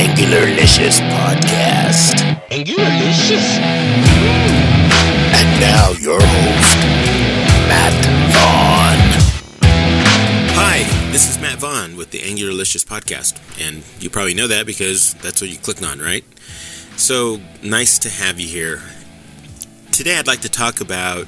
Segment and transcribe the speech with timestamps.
[0.00, 2.14] Angularlicious podcast.
[2.48, 3.58] Angularlicious?
[5.36, 6.78] And now your host,
[7.68, 7.92] Matt
[8.32, 8.98] Vaughn.
[10.56, 10.78] Hi,
[11.12, 15.42] this is Matt Vaughn with the Angularlicious podcast, and you probably know that because that's
[15.42, 16.24] what you clicked on, right?
[16.96, 18.80] So nice to have you here.
[19.92, 21.26] Today, I'd like to talk about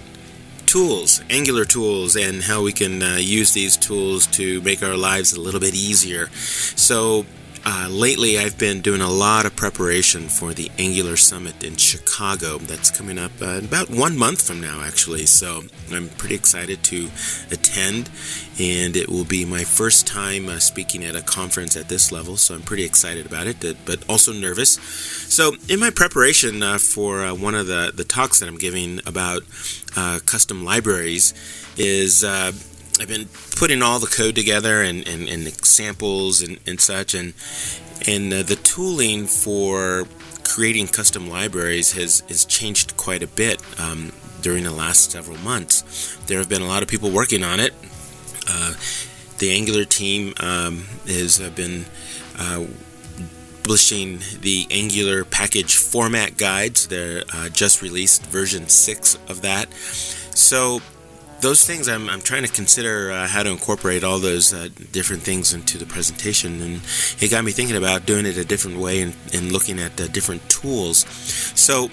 [0.64, 5.34] tools, Angular tools, and how we can uh, use these tools to make our lives
[5.34, 6.28] a little bit easier.
[6.30, 7.26] So,
[7.64, 12.58] uh, lately, I've been doing a lot of preparation for the Angular Summit in Chicago.
[12.58, 15.26] That's coming up uh, about one month from now, actually.
[15.26, 17.08] So I'm pretty excited to
[17.52, 18.10] attend,
[18.58, 22.36] and it will be my first time uh, speaking at a conference at this level.
[22.36, 24.70] So I'm pretty excited about it, but also nervous.
[25.32, 29.00] So in my preparation uh, for uh, one of the the talks that I'm giving
[29.06, 29.42] about
[29.96, 31.32] uh, custom libraries
[31.76, 32.24] is
[33.02, 37.34] I've been putting all the code together and, and, and samples and, and such, and
[38.06, 40.06] and uh, the tooling for
[40.44, 46.16] creating custom libraries has, has changed quite a bit um, during the last several months.
[46.26, 47.74] There have been a lot of people working on it.
[48.48, 48.74] Uh,
[49.38, 51.86] the Angular team um, has been
[52.38, 52.64] uh,
[53.62, 56.86] publishing the Angular package format guides.
[56.86, 59.74] They're uh, just released version 6 of that.
[59.74, 60.80] So
[61.42, 65.22] those things I'm, I'm trying to consider uh, how to incorporate all those uh, different
[65.22, 66.62] things into the presentation.
[66.62, 66.80] And
[67.20, 70.06] it got me thinking about doing it a different way and, and looking at uh,
[70.08, 71.04] different tools.
[71.58, 71.88] So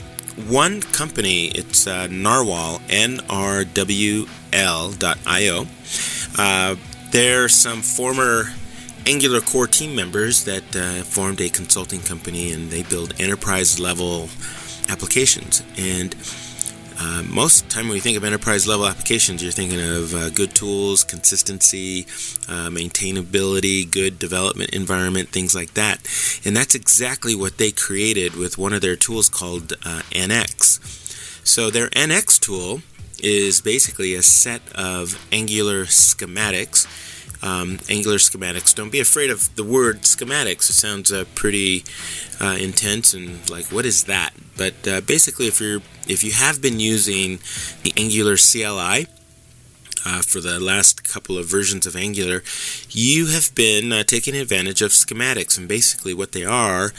[0.47, 3.17] one company it's uh, narwhal nrwl.io
[6.37, 6.75] uh,
[7.11, 8.53] they're some former
[9.05, 14.29] angular core team members that uh, formed a consulting company and they build enterprise level
[14.87, 15.63] applications.
[15.77, 16.15] And
[17.01, 20.53] uh, most time when you think of enterprise level applications, you're thinking of uh, good
[20.53, 22.05] tools, consistency,
[22.49, 25.99] uh, maintainability, good development environment, things like that.
[26.43, 31.47] And that's exactly what they created with one of their tools called uh, NX.
[31.47, 32.81] So their NX tool
[33.23, 36.85] is basically a set of Angular schematics
[37.41, 38.73] um, Angular schematics.
[38.75, 40.69] Don't be afraid of the word schematics.
[40.69, 41.83] It sounds uh, pretty
[42.39, 44.31] uh, intense and like, what is that?
[44.57, 47.39] But uh, basically, if you're if you have been using
[47.83, 49.07] the Angular CLI.
[50.05, 52.41] Uh, for the last couple of versions of Angular,
[52.89, 56.93] you have been uh, taking advantage of schematics, and basically what they are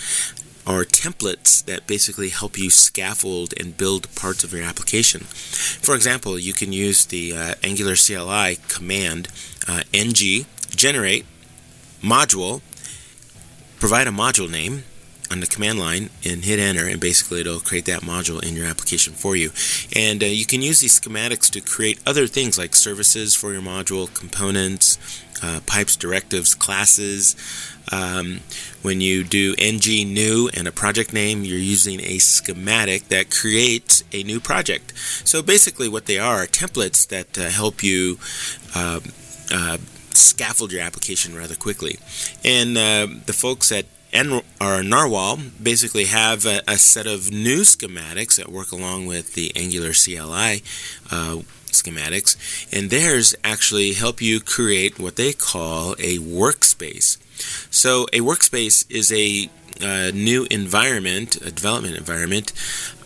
[0.67, 5.21] are templates that basically help you scaffold and build parts of your application.
[5.21, 9.29] For example, you can use the uh, Angular CLI command
[9.67, 11.27] uh, ng generate
[12.03, 12.61] module,
[13.79, 14.85] provide a module name
[15.31, 18.67] on the command line and hit enter and basically it'll create that module in your
[18.67, 19.51] application for you.
[19.95, 23.63] And uh, you can use these schematics to create other things like services for your
[23.63, 24.99] module components
[25.43, 27.37] uh, pipes directives classes.
[27.93, 28.41] Um,
[28.83, 34.05] when you do ng new and a project name you're using a schematic that creates
[34.13, 34.93] a new project.
[35.25, 38.19] So basically what they are are templates that uh, help you
[38.77, 39.03] um,
[39.53, 39.79] uh,
[40.11, 41.99] scaffold your application rather quickly.
[42.45, 47.61] And uh, the folks at N- or Narwhal basically have a, a, set of new
[47.61, 50.63] schematics that work along with the Angular CLI
[51.11, 52.37] uh, schematics,
[52.73, 57.19] and theirs actually help you create what they call a workspace.
[57.73, 59.49] So, a workspace is a
[59.83, 62.53] a new environment, a development environment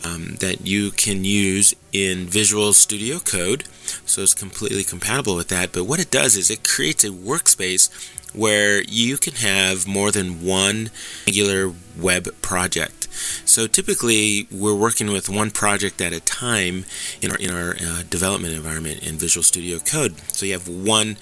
[0.04, 3.64] um, that you can use in Visual Studio Code.
[4.06, 5.72] So it's completely compatible with that.
[5.72, 7.90] But what it does is it creates a workspace
[8.34, 10.90] where you can have more than one
[11.26, 13.08] Angular web project.
[13.44, 16.84] So typically, we're working with one project at a time
[17.22, 20.18] in our in our uh, development environment in Visual Studio Code.
[20.32, 21.16] So you have one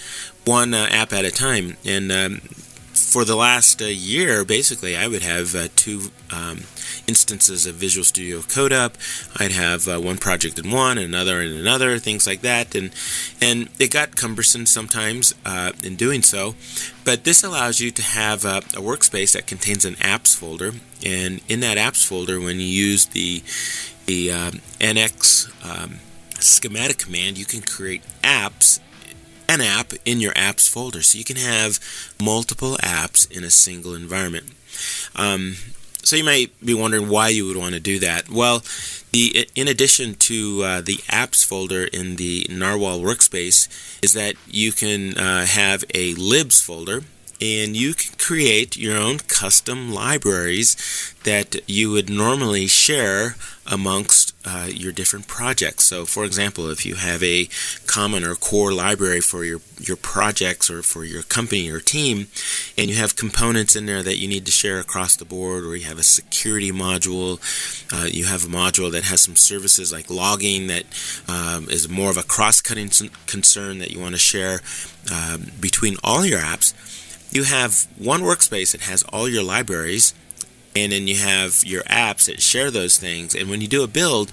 [0.44, 2.40] one uh, app at a time, and um,
[3.02, 6.64] for the last uh, year, basically, I would have uh, two um,
[7.06, 8.96] instances of Visual Studio Code up.
[9.38, 12.90] I'd have uh, one project in one, another in another, things like that, and
[13.40, 16.54] and it got cumbersome sometimes uh, in doing so.
[17.04, 20.72] But this allows you to have a, a workspace that contains an apps folder,
[21.04, 23.42] and in that apps folder, when you use the
[24.06, 25.98] the um, NX um,
[26.38, 28.80] schematic command, you can create apps
[29.52, 31.02] an app in your apps folder.
[31.02, 31.78] So you can have
[32.20, 34.46] multiple apps in a single environment.
[35.16, 35.56] Um,
[36.02, 38.28] so you might be wondering why you would want to do that.
[38.28, 38.62] Well,
[39.12, 43.68] the in addition to uh, the apps folder in the Narwhal workspace,
[44.02, 47.04] is that you can uh, have a libs folder
[47.40, 50.76] and you can create your own custom libraries
[51.24, 55.84] that you would normally share amongst uh, your different projects.
[55.84, 57.48] So, for example, if you have a
[57.86, 62.26] common or core library for your, your projects or for your company or team,
[62.76, 65.76] and you have components in there that you need to share across the board, or
[65.76, 67.38] you have a security module,
[67.92, 70.84] uh, you have a module that has some services like logging that
[71.28, 72.90] um, is more of a cross cutting
[73.26, 74.60] concern that you want to share
[75.12, 76.74] um, between all your apps.
[77.32, 80.14] You have one workspace that has all your libraries
[80.74, 83.34] and then you have your apps that share those things.
[83.34, 84.32] And when you do a build,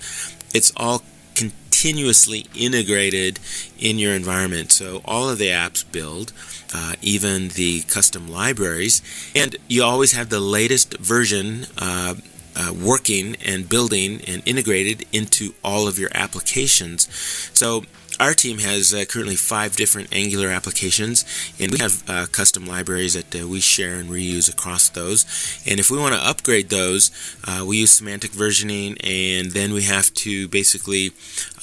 [0.53, 1.03] it's all
[1.35, 3.39] continuously integrated
[3.77, 4.71] in your environment.
[4.71, 6.33] So all of the apps build,
[6.73, 9.01] uh, even the custom libraries,
[9.35, 11.65] and you always have the latest version.
[11.77, 12.15] Uh,
[12.55, 17.07] uh, working and building and integrated into all of your applications.
[17.53, 17.83] So
[18.19, 21.25] our team has uh, currently five different Angular applications,
[21.59, 25.25] and we have uh, custom libraries that uh, we share and reuse across those.
[25.65, 27.11] And if we want to upgrade those,
[27.45, 31.11] uh, we use semantic versioning, and then we have to basically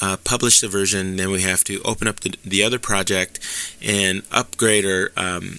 [0.01, 1.17] uh, publish the version.
[1.17, 3.39] Then we have to open up the, the other project
[3.83, 5.59] and upgrade or um,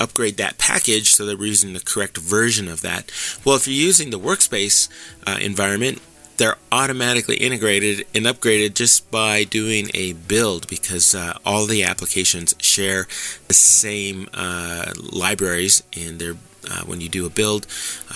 [0.00, 3.10] upgrade that package so that we're using the correct version of that.
[3.44, 4.88] Well, if you're using the workspace
[5.26, 6.00] uh, environment,
[6.38, 12.54] they're automatically integrated and upgraded just by doing a build because uh, all the applications
[12.58, 13.06] share
[13.48, 16.36] the same uh, libraries and they're
[16.70, 17.66] uh, when you do a build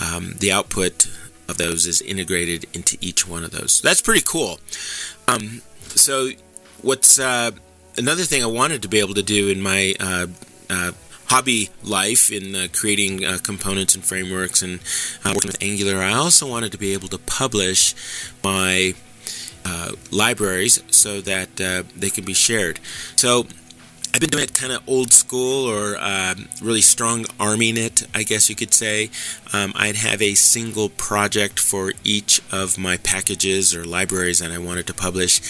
[0.01, 1.07] um, the output
[1.47, 3.81] of those is integrated into each one of those.
[3.81, 4.59] That's pretty cool.
[5.27, 5.61] Um,
[5.95, 6.29] so
[6.81, 7.51] what's uh,
[7.97, 10.27] another thing i wanted to be able to do in my uh,
[10.69, 10.91] uh,
[11.33, 14.79] hobby life in uh, creating uh, components and frameworks and
[15.25, 17.95] uh, working with Angular, I also wanted to be able to publish
[18.43, 18.93] my
[19.65, 22.79] uh, libraries so that uh, they can be shared.
[23.15, 23.47] So
[24.13, 28.21] I've been doing it kind of old school or um, really strong arming it, I
[28.21, 29.09] guess you could say.
[29.53, 34.59] Um, I'd have a single project for each of my packages or libraries that I
[34.59, 35.41] wanted to publish,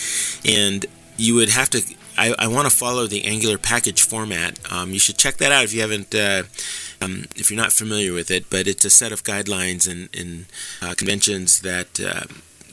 [0.45, 0.85] and
[1.17, 1.83] you would have to
[2.17, 4.59] I, I want to follow the Angular package format.
[4.71, 6.43] Um, you should check that out if you haven't, uh,
[7.01, 8.49] um, if you're not familiar with it.
[8.49, 10.45] But it's a set of guidelines and, and
[10.81, 12.23] uh, conventions that uh,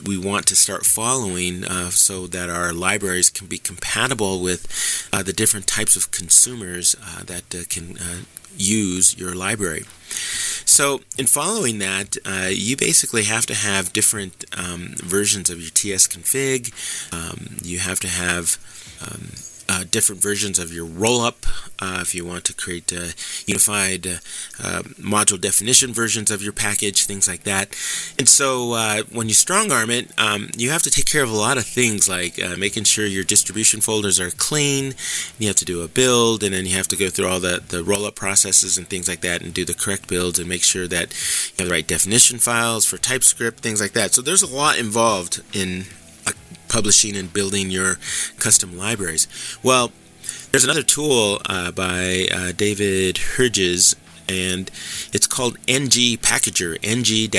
[0.05, 5.23] we want to start following uh, so that our libraries can be compatible with uh,
[5.23, 7.97] the different types of consumers uh, that can
[8.57, 9.85] use your library.
[10.65, 15.71] So, in following that, uh, you basically have to have different um, versions of your
[15.71, 16.71] TS config.
[17.13, 18.57] Um, you have to have
[19.01, 19.31] um,
[19.71, 21.47] uh, different versions of your rollup
[21.79, 23.07] uh, if you want to create uh,
[23.47, 24.17] unified uh,
[24.61, 27.69] uh, module definition versions of your package, things like that.
[28.19, 31.31] And so uh, when you strong arm it, um, you have to take care of
[31.31, 34.93] a lot of things like making sure your distribution folders are clean.
[35.39, 37.63] You have to do a build, and then you have to go through all the,
[37.65, 40.87] the rollup processes and things like that and do the correct builds and make sure
[40.87, 44.13] that you have the right definition files for TypeScript, things like that.
[44.13, 45.85] So there's a lot involved in
[46.71, 47.97] publishing and building your
[48.37, 49.27] custom libraries.
[49.61, 49.91] Well,
[50.51, 53.95] there's another tool uh, by uh, David Herget,
[54.29, 54.71] and
[55.13, 57.29] it's called NG Packager, NG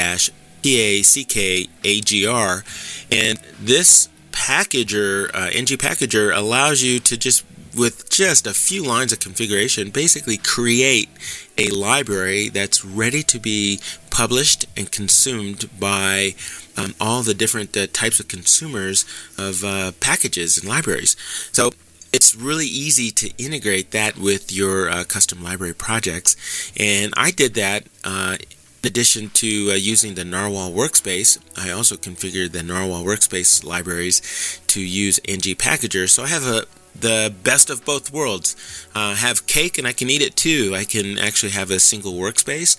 [0.63, 2.63] P A C K A G R,
[3.11, 7.45] and this packager, uh, NG Packager, allows you to just
[7.75, 11.09] with just a few lines of configuration, basically create
[11.57, 13.81] a library that's ready to be
[14.11, 16.35] published and consumed by
[16.77, 19.05] um, all the different uh, types of consumers
[19.39, 21.17] of uh, packages and libraries.
[21.53, 21.71] So
[22.13, 26.37] it's really easy to integrate that with your uh, custom library projects.
[26.79, 28.37] And I did that uh,
[28.83, 34.61] in addition to uh, using the Narwhal workspace, I also configured the Narwhal workspace libraries
[34.67, 36.09] to use NG Packager.
[36.09, 38.57] So I have a the best of both worlds.
[38.95, 40.75] Uh, have cake and I can eat it too.
[40.75, 42.77] I can actually have a single workspace.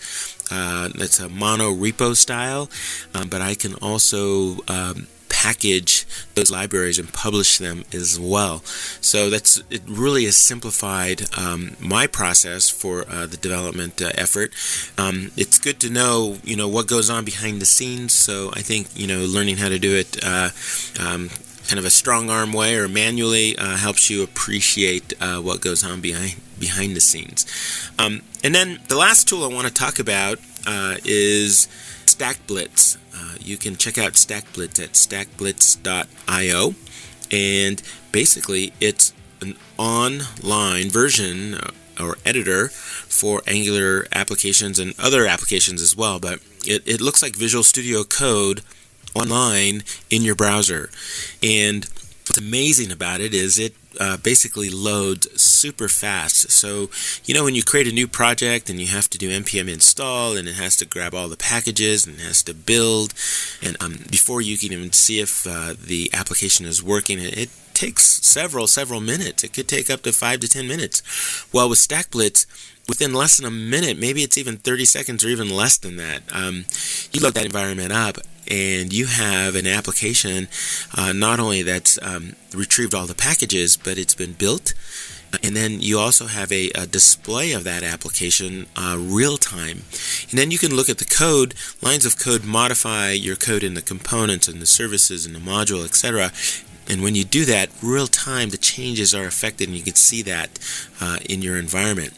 [0.51, 2.69] Uh, that's a mono repo style,
[3.13, 6.05] um, but I can also um, package
[6.35, 8.59] those libraries and publish them as well.
[9.01, 9.81] So that's it.
[9.87, 14.53] Really has simplified um, my process for uh, the development uh, effort.
[14.97, 18.13] Um, it's good to know you know what goes on behind the scenes.
[18.13, 20.17] So I think you know learning how to do it.
[20.23, 20.49] Uh,
[20.99, 21.29] um,
[21.73, 25.83] kind of a strong arm way or manually uh, helps you appreciate uh, what goes
[25.83, 27.47] on behind behind the scenes.
[27.97, 30.37] Um, and then the last tool I want to talk about
[30.67, 31.67] uh, is
[32.05, 32.97] StackBlitz.
[33.15, 36.75] Uh, you can check out StackBlitz at stackblitz.io,
[37.31, 39.11] and basically it's
[39.41, 46.19] an online version uh, or editor for Angular applications and other applications as well.
[46.19, 46.37] But
[46.67, 48.61] it, it looks like Visual Studio Code
[49.15, 50.89] online in your browser.
[51.41, 51.85] And
[52.25, 56.51] what's amazing about it is it uh, basically loads super fast.
[56.51, 56.89] So,
[57.25, 60.35] you know, when you create a new project and you have to do npm install
[60.35, 63.13] and it has to grab all the packages and it has to build,
[63.61, 67.49] and um, before you can even see if uh, the application is working, it, it
[67.83, 69.43] takes several, several minutes.
[69.43, 71.03] It could take up to five to ten minutes.
[71.51, 72.45] Well, with StackBlitz,
[72.87, 76.21] within less than a minute, maybe it's even 30 seconds or even less than that,
[76.31, 76.65] um,
[77.11, 78.17] you load that environment up
[78.49, 80.47] and you have an application
[80.97, 84.73] uh, not only that's um, retrieved all the packages, but it's been built.
[85.41, 89.81] And then you also have a, a display of that application uh, real time.
[90.29, 93.73] And then you can look at the code, lines of code, modify your code in
[93.73, 96.31] the components and the services and the module, etc.
[96.87, 100.21] And when you do that, real time, the changes are affected, and you can see
[100.23, 100.59] that
[100.99, 102.13] uh, in your environment.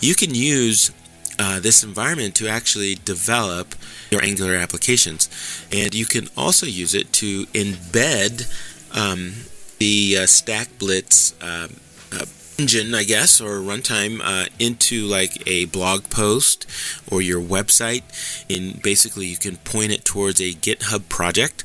[0.00, 0.92] You can use
[1.38, 3.74] uh, this environment to actually develop
[4.10, 5.28] your Angular applications.
[5.72, 8.46] And you can also use it to embed
[8.94, 9.34] um,
[9.78, 11.68] the uh, StackBlitz uh,
[12.16, 12.26] uh,
[12.58, 16.66] engine, I guess, or runtime uh, into like a blog post
[17.10, 18.02] or your website.
[18.48, 21.64] And basically, you can point it towards a GitHub project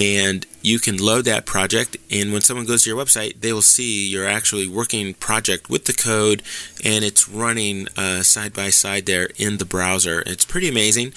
[0.00, 3.62] and you can load that project and when someone goes to your website they will
[3.62, 6.42] see your actually working project with the code
[6.84, 10.22] and it's running uh, side by side there in the browser.
[10.26, 11.12] It's pretty amazing.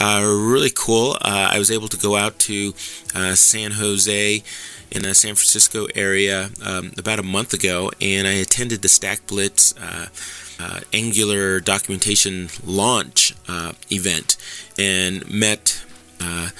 [0.00, 1.12] Uh, really cool.
[1.20, 2.72] Uh, i was able to go out to
[3.14, 4.42] uh, san jose
[4.90, 9.74] in the san francisco area um, about a month ago and i attended the StackBlitz
[9.80, 10.06] uh,
[10.58, 13.34] uh, Angular documentation launch
[13.90, 14.36] event
[14.78, 15.85] and met
[16.20, 16.50] uh,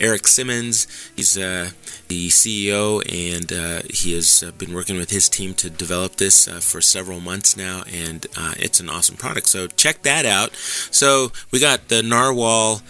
[0.00, 1.70] Eric Simons, he's uh,
[2.08, 6.48] the CEO, and uh, he has uh, been working with his team to develop this
[6.48, 9.46] uh, for several months now, and uh, it's an awesome product.
[9.46, 10.54] So check that out.
[10.56, 12.82] So we got the Narwhal